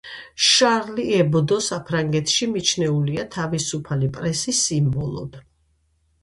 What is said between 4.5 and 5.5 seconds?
სიმბოლოდ.